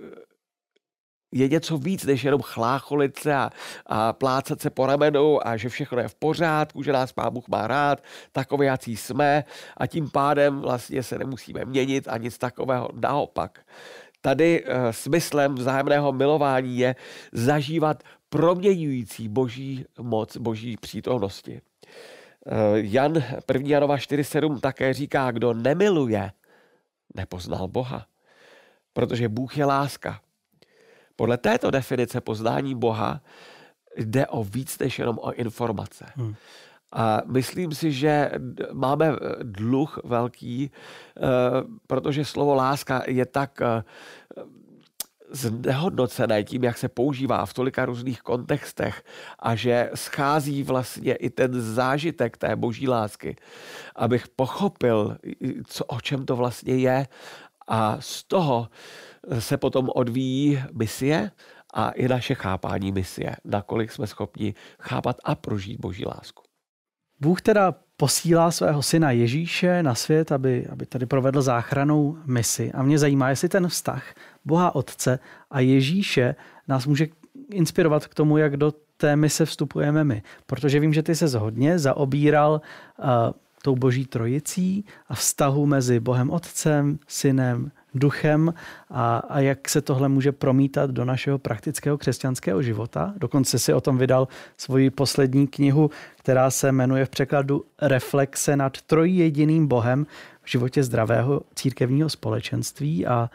je 1.32 1.49
něco 1.49 1.78
víc, 1.78 2.04
než 2.04 2.25
jenom 2.25 2.42
chlácholit 2.42 3.18
se 3.18 3.35
a, 3.35 3.50
a 3.87 4.12
plácat 4.12 4.61
se 4.61 4.70
po 4.70 4.87
ramenu 4.87 5.47
a 5.47 5.56
že 5.56 5.68
všechno 5.68 5.99
je 5.99 6.09
v 6.09 6.14
pořádku, 6.14 6.82
že 6.82 6.92
nás 6.92 7.12
Pán 7.12 7.32
Bůh 7.32 7.49
má 7.49 7.66
rád, 7.66 8.02
takové, 8.32 8.64
jací 8.64 8.97
jsme 8.97 9.44
a 9.76 9.87
tím 9.87 10.11
pádem 10.11 10.61
vlastně 10.61 11.02
se 11.02 11.18
nemusíme 11.18 11.64
měnit 11.64 12.09
a 12.09 12.16
nic 12.16 12.38
takového. 12.38 12.88
Naopak, 12.94 13.61
tady 14.20 14.64
e, 14.66 14.92
smyslem 14.92 15.54
vzájemného 15.54 16.12
milování 16.12 16.78
je 16.78 16.97
zažívat 17.32 18.02
proměňující 18.28 19.28
boží 19.28 19.85
moc, 20.00 20.37
boží 20.37 20.76
přítomnosti. 20.76 21.61
E, 21.61 21.61
Jan 22.75 23.12
1. 23.52 23.69
Janova 23.69 23.97
4.7 23.97 24.60
také 24.60 24.95
říká, 24.95 25.30
kdo 25.30 25.54
nemiluje, 25.54 26.30
nepoznal 27.14 27.68
Boha. 27.68 28.06
Protože 28.92 29.28
Bůh 29.28 29.58
je 29.58 29.64
láska. 29.64 30.20
Podle 31.16 31.38
této 31.38 31.70
definice 31.70 32.20
poznání 32.20 32.75
Boha 32.75 33.20
jde 33.96 34.26
o 34.26 34.44
víc 34.44 34.78
než 34.78 34.99
jenom 34.99 35.18
o 35.18 35.32
informace. 35.32 36.06
Hmm. 36.16 36.34
A 36.92 37.23
myslím 37.26 37.73
si, 37.73 37.92
že 37.92 38.30
máme 38.73 39.12
dluh 39.42 39.99
velký, 40.04 40.70
eh, 40.70 41.20
protože 41.86 42.25
slovo 42.25 42.54
láska 42.54 43.02
je 43.06 43.26
tak 43.26 43.62
eh, 43.62 43.82
znehodnocené 45.30 46.45
tím, 46.45 46.64
jak 46.64 46.78
se 46.78 46.88
používá 46.88 47.47
v 47.47 47.54
tolika 47.54 47.84
různých 47.84 48.23
kontextech 48.23 49.02
a 49.38 49.54
že 49.54 49.90
schází 49.95 50.62
vlastně 50.62 51.14
i 51.14 51.30
ten 51.30 51.60
zážitek 51.60 52.36
té 52.36 52.56
boží 52.56 52.88
lásky, 52.88 53.36
abych 53.97 54.28
pochopil, 54.28 55.16
co, 55.66 55.84
o 55.84 56.00
čem 56.00 56.26
to 56.26 56.36
vlastně 56.36 56.76
je 56.76 57.06
a 57.69 57.97
z 58.00 58.25
toho 58.25 58.69
se 59.38 59.56
potom 59.56 59.88
odvíjí 59.95 60.62
misie 60.73 61.30
a 61.75 61.90
i 61.90 62.08
naše 62.08 62.34
chápání 62.34 62.93
misie, 62.93 63.36
nakolik 63.45 63.93
jsme 63.93 64.06
schopni 64.06 64.54
chápat 64.80 65.16
a 65.25 65.34
prožít 65.34 65.80
Boží 65.80 66.06
lásku. 66.06 66.43
Bůh 67.21 67.43
teda 67.43 67.75
posílá 68.00 68.50
svého 68.50 68.82
syna 68.82 69.10
Ježíše 69.10 69.82
na 69.82 69.95
svět, 69.95 70.32
aby, 70.32 70.67
aby 70.67 70.86
tady 70.86 71.06
provedl 71.06 71.43
záchranou 71.43 72.17
misi. 72.26 72.73
A 72.73 72.82
mě 72.82 72.99
zajímá, 72.99 73.28
jestli 73.28 73.49
ten 73.49 73.69
vztah 73.69 74.15
Boha 74.45 74.75
Otce 74.75 75.19
a 75.50 75.60
Ježíše 75.60 76.34
nás 76.69 76.86
může 76.86 77.06
inspirovat 77.52 78.06
k 78.06 78.15
tomu, 78.15 78.39
jak 78.39 78.56
do 78.56 78.73
té 78.97 79.17
mise 79.17 79.45
vstupujeme 79.45 80.04
my. 80.04 80.23
Protože 80.47 80.80
vím, 80.80 80.93
že 80.93 81.02
ty 81.02 81.15
se 81.15 81.39
hodně 81.39 81.78
zaobíral 81.78 82.60
uh, 82.99 83.06
tou 83.63 83.76
boží 83.76 84.06
trojicí 84.06 84.84
a 85.08 85.15
vztahu 85.15 85.67
mezi 85.67 86.00
Bohem 86.00 86.30
Otcem, 86.30 86.99
Synem, 87.08 87.71
duchem 87.94 88.54
a, 88.90 89.18
a 89.18 89.40
jak 89.40 89.68
se 89.68 89.80
tohle 89.80 90.08
může 90.08 90.32
promítat 90.32 90.90
do 90.90 91.04
našeho 91.04 91.38
praktického 91.38 91.98
křesťanského 91.98 92.62
života. 92.62 93.14
Dokonce 93.16 93.58
si 93.58 93.74
o 93.74 93.80
tom 93.80 93.98
vydal 93.98 94.28
svoji 94.56 94.90
poslední 94.90 95.46
knihu, 95.46 95.90
která 96.16 96.50
se 96.50 96.72
jmenuje 96.72 97.04
v 97.04 97.10
překladu 97.10 97.64
Reflexe 97.82 98.56
nad 98.56 98.80
trojjediným 98.80 99.66
Bohem 99.66 100.06
v 100.42 100.50
životě 100.50 100.82
zdravého 100.82 101.42
církevního 101.54 102.08
společenství 102.08 103.06
a 103.06 103.30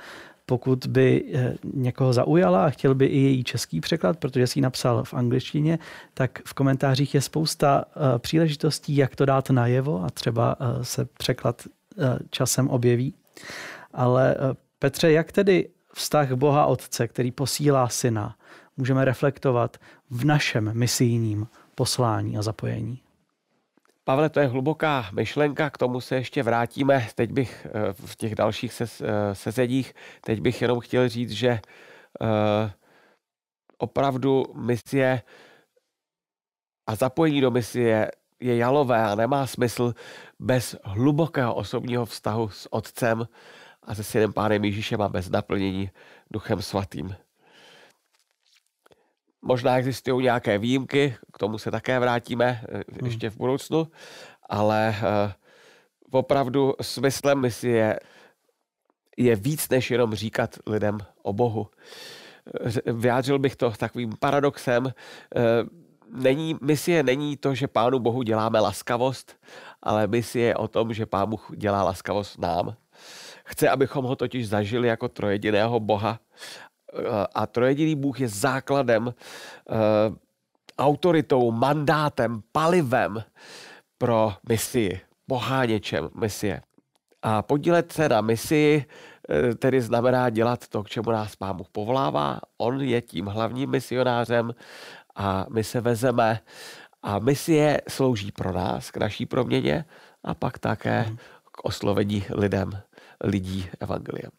pokud 0.46 0.88
by 0.88 1.26
eh, 1.34 1.56
někoho 1.74 2.14
zaujala 2.14 2.66
a 2.66 2.70
chtěl 2.70 2.96
by 2.96 3.06
i 3.06 3.18
její 3.18 3.44
český 3.44 3.82
překlad, 3.82 4.18
protože 4.18 4.48
si 4.48 4.60
ji 4.60 4.64
napsal 4.64 5.04
v 5.04 5.14
angličtině, 5.14 5.80
tak 6.14 6.42
v 6.46 6.54
komentářích 6.54 7.16
je 7.16 7.22
spousta 7.22 7.86
eh, 7.88 8.20
příležitostí, 8.20 8.96
jak 8.96 9.16
to 9.16 9.26
dát 9.26 9.50
najevo 9.50 10.04
a 10.04 10.10
třeba 10.10 10.56
eh, 10.60 10.86
se 10.86 11.06
překlad 11.06 11.62
časem 12.30 12.70
objeví. 12.70 13.14
Ale 13.96 14.36
eh, 14.36 14.56
Petře, 14.80 15.12
jak 15.12 15.32
tedy 15.32 15.70
vztah 15.94 16.32
Boha 16.32 16.66
Otce, 16.66 17.08
který 17.08 17.32
posílá 17.32 17.88
syna, 17.88 18.36
můžeme 18.78 19.06
reflektovat 19.06 19.78
v 20.10 20.26
našem 20.26 20.72
misijním 20.74 21.48
poslání 21.76 22.38
a 22.38 22.42
zapojení? 22.42 23.02
Pavle, 24.04 24.30
to 24.30 24.40
je 24.40 24.48
hluboká 24.48 25.10
myšlenka, 25.14 25.70
k 25.70 25.78
tomu 25.78 26.02
se 26.02 26.16
ještě 26.16 26.44
vrátíme. 26.44 27.08
Teď 27.16 27.32
bych 27.32 27.68
eh, 27.70 27.94
v 27.94 28.16
těch 28.16 28.36
dalších 28.36 28.82
eh, 28.82 29.36
sezedích, 29.36 29.94
teď 30.22 30.42
bych 30.42 30.62
jenom 30.62 30.80
chtěl 30.80 31.10
říct, 31.10 31.32
že 31.32 31.60
opravdu 33.78 34.46
misie 34.54 35.22
a 36.88 36.96
zapojení 36.96 37.42
do 37.42 37.52
misie 37.52 38.12
je 38.40 38.58
jalové 38.58 39.06
a 39.06 39.16
nemá 39.16 39.48
smysl 39.48 39.94
bez 40.40 40.76
hlubokého 40.84 41.56
osobního 41.56 42.06
vztahu 42.06 42.50
s 42.50 42.74
Otcem, 42.74 43.28
a 43.86 43.96
se 43.96 44.04
synem 44.04 44.34
pánem 44.34 44.66
Ježíšem 44.66 45.02
a 45.02 45.10
bez 45.10 45.30
naplnění 45.30 45.90
duchem 46.32 46.62
svatým. 46.62 47.16
Možná 49.42 49.78
existují 49.78 50.24
nějaké 50.24 50.58
výjimky, 50.58 51.16
k 51.34 51.38
tomu 51.38 51.58
se 51.58 51.72
také 51.72 52.00
vrátíme 52.00 52.62
eh, 52.70 52.76
hmm. 52.76 53.06
ještě 53.06 53.30
v 53.30 53.38
budoucnu, 53.38 53.88
ale 54.50 54.96
uh, 55.00 56.20
opravdu 56.20 56.74
smyslem 56.82 57.42
misie 57.42 58.00
je 59.18 59.36
víc 59.36 59.70
než 59.70 59.92
jenom 59.92 60.16
říkat 60.16 60.60
lidem 60.68 60.98
o 61.24 61.34
Bohu. 61.34 61.68
Vyjádřil 62.86 63.40
bych 63.40 63.56
to 63.56 63.72
takovým 63.72 64.14
paradoxem. 64.20 64.86
Uh, 64.86 64.92
není, 66.10 66.58
misie 66.62 67.04
není 67.04 67.38
to, 67.38 67.56
že 67.56 67.68
Pánu 67.68 68.00
Bohu 68.00 68.24
děláme 68.24 68.60
laskavost, 68.60 69.38
ale 69.84 70.08
misie 70.08 70.46
je 70.46 70.56
o 70.56 70.68
tom, 70.68 70.94
že 70.94 71.06
Pán 71.06 71.30
Bůh 71.30 71.52
dělá 71.56 71.84
laskavost 71.84 72.40
nám. 72.40 72.76
Chce, 73.46 73.70
abychom 73.70 74.06
ho 74.06 74.16
totiž 74.16 74.50
zažili 74.50 74.88
jako 74.88 75.10
trojediného 75.10 75.80
Boha. 75.80 76.20
A 77.36 77.48
trojediný 77.48 77.96
Bůh 77.96 78.20
je 78.20 78.28
základem, 78.28 79.14
eh, 79.14 79.76
autoritou, 80.78 81.52
mandátem, 81.52 82.42
palivem 82.52 83.24
pro 83.98 84.34
misii, 84.50 85.00
poháněčem 85.28 86.10
misie. 86.20 86.62
A 87.22 87.42
podílet 87.42 87.92
se 87.92 88.10
na 88.10 88.22
misii 88.22 88.86
eh, 89.30 89.56
tedy 89.56 89.82
znamená 89.82 90.30
dělat 90.30 90.68
to, 90.68 90.84
k 90.84 90.90
čemu 90.90 91.12
nás 91.12 91.36
Pán 91.36 91.58
Bůh 91.58 91.70
povolává. 91.70 92.40
On 92.58 92.82
je 92.82 93.02
tím 93.02 93.26
hlavním 93.26 93.70
misionářem 93.70 94.56
a 95.16 95.46
my 95.50 95.64
se 95.64 95.82
vezeme 95.82 96.40
a 97.04 97.20
misie 97.20 97.82
slouží 97.90 98.32
pro 98.32 98.54
nás, 98.54 98.92
k 98.92 98.98
naší 98.98 99.26
proměně, 99.26 99.86
a 100.24 100.34
pak 100.34 100.60
také 100.60 101.02
hmm. 101.02 101.18
k 101.52 101.66
oslovení 101.66 102.26
lidem, 102.30 102.72
lidí 103.24 103.66
evangeliem. 103.80 104.32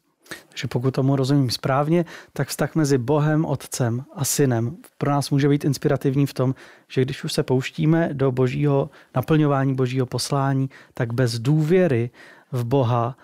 Takže 0.48 0.68
pokud 0.68 0.90
tomu 0.90 1.16
rozumím 1.16 1.50
správně, 1.50 2.04
tak 2.32 2.48
vztah 2.48 2.74
mezi 2.74 2.98
Bohem, 2.98 3.44
Otcem 3.44 4.04
a 4.14 4.24
Synem 4.24 4.76
pro 4.98 5.10
nás 5.10 5.30
může 5.30 5.48
být 5.48 5.64
inspirativní 5.64 6.26
v 6.26 6.34
tom, 6.34 6.54
že 6.88 7.02
když 7.02 7.24
už 7.24 7.32
se 7.32 7.42
pouštíme 7.42 8.10
do 8.12 8.32
božího 8.32 8.90
naplňování 9.14 9.74
božího 9.74 10.06
poslání, 10.06 10.70
tak 10.94 11.12
bez 11.12 11.38
důvěry 11.38 12.10
v 12.52 12.64
Boha 12.64 13.16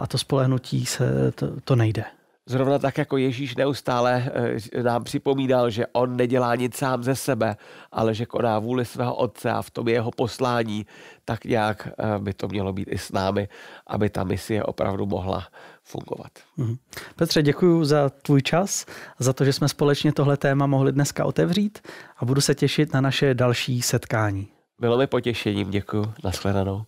a 0.00 0.06
to 0.06 0.18
spolehnutí 0.18 0.86
se 0.86 1.32
to, 1.32 1.60
to 1.60 1.76
nejde. 1.76 2.04
Zrovna 2.48 2.78
tak 2.78 2.98
jako 2.98 3.16
Ježíš 3.16 3.56
neustále 3.56 4.30
eh, 4.74 4.82
nám 4.82 5.04
připomínal, 5.04 5.70
že 5.70 5.86
on 5.86 6.16
nedělá 6.16 6.54
nic 6.54 6.76
sám 6.76 7.02
ze 7.02 7.16
sebe, 7.16 7.56
ale 7.92 8.14
že 8.14 8.26
koná 8.26 8.58
vůli 8.58 8.84
svého 8.84 9.14
otce 9.14 9.50
a 9.50 9.62
v 9.62 9.70
tom 9.70 9.88
jeho 9.88 10.10
poslání, 10.10 10.86
tak 11.24 11.44
nějak 11.44 11.88
eh, 11.88 12.18
by 12.18 12.34
to 12.34 12.48
mělo 12.48 12.72
být 12.72 12.88
i 12.90 12.98
s 12.98 13.12
námi, 13.12 13.48
aby 13.86 14.10
ta 14.10 14.24
misie 14.24 14.62
opravdu 14.62 15.06
mohla 15.06 15.48
fungovat. 15.82 16.30
Mhm. 16.56 16.76
Petře, 17.16 17.42
děkuji 17.42 17.84
za 17.84 18.08
tvůj 18.08 18.42
čas, 18.42 18.86
za 19.18 19.32
to, 19.32 19.44
že 19.44 19.52
jsme 19.52 19.68
společně 19.68 20.12
tohle 20.12 20.36
téma 20.36 20.66
mohli 20.66 20.92
dneska 20.92 21.24
otevřít 21.24 21.78
a 22.16 22.24
budu 22.24 22.40
se 22.40 22.54
těšit 22.54 22.92
na 22.92 23.00
naše 23.00 23.34
další 23.34 23.82
setkání. 23.82 24.48
Bylo 24.80 24.98
mi 24.98 25.06
potěšením, 25.06 25.70
děkuji. 25.70 26.12
Naschledanou. 26.24 26.84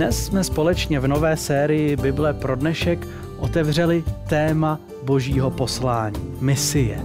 Dnes 0.00 0.26
jsme 0.26 0.44
společně 0.44 1.00
v 1.00 1.08
nové 1.08 1.36
sérii 1.36 1.96
Bible 1.96 2.32
pro 2.32 2.56
dnešek 2.56 3.08
otevřeli 3.38 4.04
téma 4.28 4.80
božího 5.02 5.50
poslání, 5.50 6.20
misie. 6.40 7.00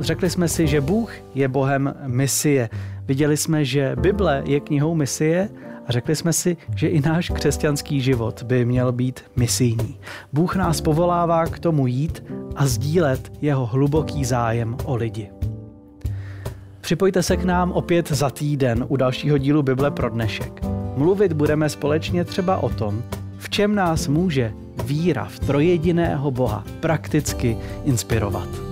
Řekli 0.00 0.30
jsme 0.30 0.48
si, 0.48 0.66
že 0.66 0.80
Bůh 0.80 1.12
je 1.34 1.48
Bohem 1.48 1.94
misie. 2.06 2.70
Viděli 3.06 3.36
jsme, 3.36 3.64
že 3.64 3.96
Bible 4.00 4.42
je 4.46 4.60
knihou 4.60 4.94
misie 4.94 5.48
a 5.86 5.92
řekli 5.92 6.16
jsme 6.16 6.32
si, 6.32 6.56
že 6.76 6.88
i 6.88 7.00
náš 7.00 7.30
křesťanský 7.30 8.00
život 8.00 8.42
by 8.42 8.64
měl 8.64 8.92
být 8.92 9.20
misijní. 9.36 9.98
Bůh 10.32 10.56
nás 10.56 10.80
povolává 10.80 11.46
k 11.46 11.58
tomu 11.58 11.86
jít 11.86 12.24
a 12.56 12.66
sdílet 12.66 13.32
jeho 13.40 13.66
hluboký 13.66 14.24
zájem 14.24 14.76
o 14.84 14.96
lidi. 14.96 15.30
Připojte 16.80 17.22
se 17.22 17.36
k 17.36 17.44
nám 17.44 17.72
opět 17.72 18.08
za 18.08 18.30
týden 18.30 18.86
u 18.88 18.96
dalšího 18.96 19.38
dílu 19.38 19.62
Bible 19.62 19.90
pro 19.90 20.08
dnešek. 20.08 20.71
Mluvit 20.96 21.32
budeme 21.32 21.68
společně 21.68 22.24
třeba 22.24 22.56
o 22.56 22.68
tom, 22.68 23.02
v 23.38 23.50
čem 23.50 23.74
nás 23.74 24.08
může 24.08 24.52
víra 24.84 25.24
v 25.24 25.38
trojediného 25.38 26.30
Boha 26.30 26.64
prakticky 26.80 27.56
inspirovat. 27.84 28.71